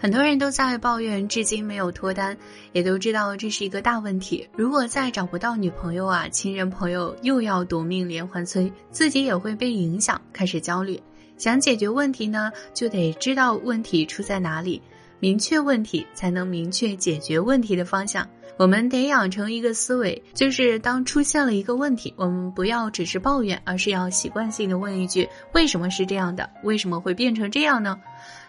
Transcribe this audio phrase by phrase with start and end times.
[0.00, 2.36] 很多人都在抱怨至今没有脱单，
[2.70, 4.48] 也都知道这是一个大问题。
[4.54, 11.00] 如果再找不到女朋友啊，亲人朋友又要夺命连环催，自己也会被影响，开始焦虑。
[11.36, 14.80] 想解决问题呢，就得知道问题出在哪里，
[15.18, 18.24] 明确问题才能明确解决问题的方向。
[18.56, 26.48] 我们得养成一个思维，就是当出现了一个问题，我们不要只是抱怨，而是要习惯性的问一句：为什么是这样的？
[26.62, 27.98] 为什么会变成这样呢？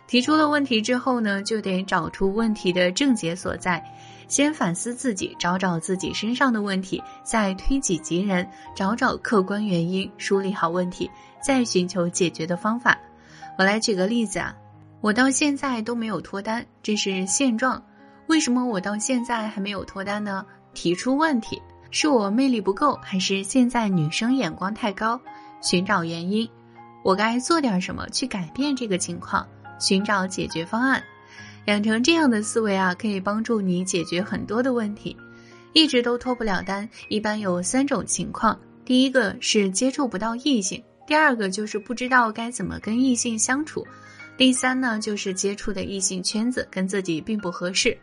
[0.09, 3.79] 提出了问题之后呢，就得找出问题的症结所在，
[4.27, 11.07] 先反思自己，找找自己身上的问题，再推己及人，找找客观原因，梳理好问题，
[11.43, 12.97] 再寻求解决的方法。
[13.55, 14.55] 我来举个例子啊，
[14.99, 17.79] 我到现在都没有脱单，这是现状。
[18.25, 20.43] 为什么我到现在还没有脱单呢？
[20.73, 25.21] 提出问题，是我魅力不够，还是现在女生眼光太高？
[25.61, 26.49] 寻找原因，
[27.03, 29.47] 我该做点什么去改变这个情况？
[29.79, 31.01] 寻找解决方案，
[31.65, 35.15] 养成这样的思维啊，可以帮助你解决很多的问题。
[35.73, 43.83] 一直都脱不了单，一般有三种情况：第一个是接触不到异性；第二个就是不知道该怎么跟异性相处；
[44.35, 47.95] 第三呢，就是接触的异性圈子跟自己并不合适，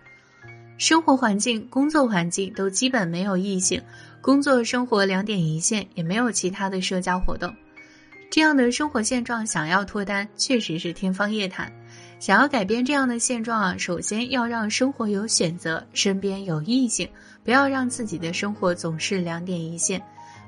[0.78, 3.82] 生活环境、工作环境都基本没有异性，
[4.20, 7.52] 工作生活两点一线，也没有其他的社交活动。
[8.30, 11.72] 这样的生活现状，想要脱单确实是天方夜谭。
[12.18, 17.08] 想要改变这样的现状啊，首先要让生活有选择，身边有异性，
[17.44, 20.02] 不要让自己的生活总是两点一线，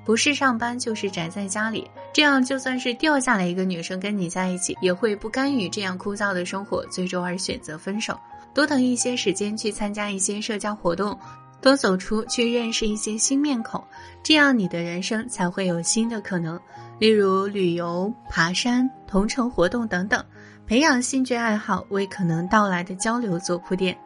[0.05, 1.89] 不是上班就是宅在家里。
[2.13, 8.19] 这样就算是掉下来一个女生跟你在一起，也会不甘于这样枯燥的生活，最终而选择分手。
[8.55, 11.17] 多等一些时间去参加一些社交活动，
[11.61, 13.85] 多走出去认识一些新面孔，
[14.23, 16.59] 这样你的人生才会有新的可能。
[16.99, 20.25] 例如旅游、爬山、同城活动等等，
[20.67, 23.97] 培养兴趣爱好，为可能到来的交流做铺垫。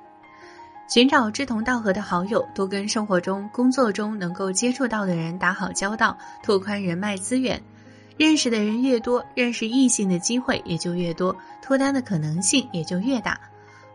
[0.88, 7.62] 寻找志同道合的好友，多跟生活中、工作中能够接触到的人打好交道，拓宽人脉资源。
[8.18, 13.40] 认识的人越多，认识异性的机会也就越多，脱单的可能性也就越大。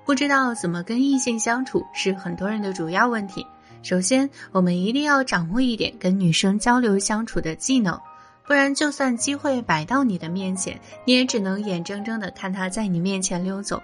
[0.06, 3.46] 不知道怎么跟异性相处，是很多人的主要问题。
[3.84, 8.00] 首先，我们一定要掌握一点跟女生交流相处的技能。
[8.48, 13.84] 不然，就算机会摆到你的面前，你也只能眼睁睁的看他在你面前溜走。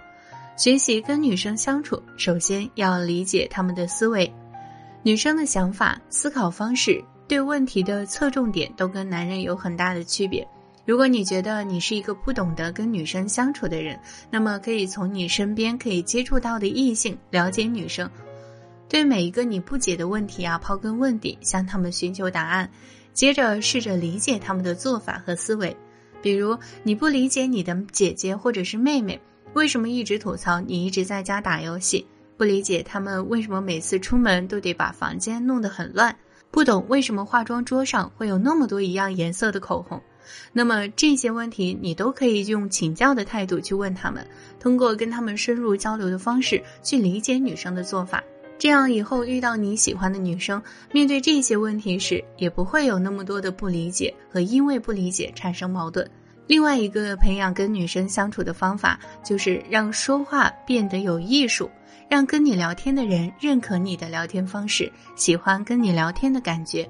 [0.56, 4.32] 学习跟女生相处，首先要理解他们的思维，
[5.02, 10.46] 女生的想法、思考方式、对问题的侧重点都跟男人有很大的区别。
[10.86, 13.98] 如果你觉得你是一个不懂得跟女生相处的人，
[14.30, 18.08] 那么可以从你身边可以接触到的异性了解女生，
[18.88, 22.70] 对每一个你不解的问题啊，刨根问底，向他们寻求答案。
[23.14, 25.74] 接着试着理解他们的做法和思维，
[26.20, 29.18] 比如你不理解你的姐姐或者是妹妹
[29.54, 32.04] 为什么一直吐槽你一直在家打游戏，
[32.36, 36.14] 不理解他们为什么每次出门都得把房间弄得很乱，
[36.50, 40.02] 不懂为什么化妆桌上会有那么多一样颜色的口红，
[40.52, 44.26] 那么这些问题你都可以用请教的态度去问他们，
[44.58, 48.20] 通过跟他们深入交流的方式去理解女生的做法。
[48.56, 56.08] 这样以后遇到你喜欢的女生，面对这些问题时，也不会有那么多的不理解和因为不理解产生矛盾。
[56.46, 61.70] 另外一个培养跟女生相处的方法，就是让说话变得有艺术，
[62.08, 66.88] 让跟你聊天的人认可你的聊天方式，喜欢跟你聊天的感觉。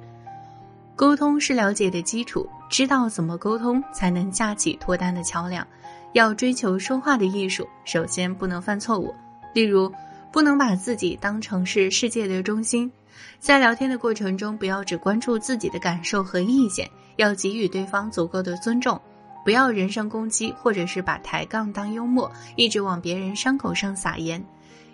[0.94, 5.66] 沟通是了解的基础，知道怎么沟通，才能架起脱单的桥梁。
[6.12, 9.12] 要追求说话的艺术，首先不能犯错误，
[9.54, 9.91] 例如。
[10.34, 12.91] 不能把自己当成是世界的中心，
[13.39, 19.00] 在聊天的过程中，不要只关注自己的感受和意见，要给予对方足够的尊重，
[19.44, 24.44] 不要人身攻击，或者是把抬杠当幽默，一直往别人伤口上撒盐，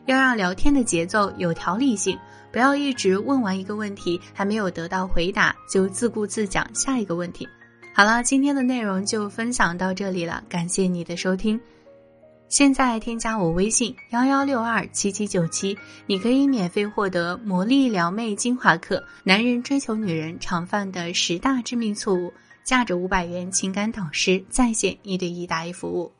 [0.05, 2.19] 要让聊天的节奏有条理性，
[2.53, 7.49] 不要一直问完一个问题还没有得到回答就自顾自讲下一个问题。
[7.95, 11.59] 好了，今天的内容就分享到这里了，感谢你的收听。
[12.51, 22.33] 现在添加我微信幺幺六二七七九七，你可以免费获得魔力撩妹精华课，男人追求女人常犯的十大致命错误，
[22.65, 26.11] 价值五百元情感导师在线一对一答疑服务。